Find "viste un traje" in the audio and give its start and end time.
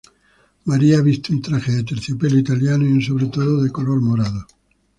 1.01-1.73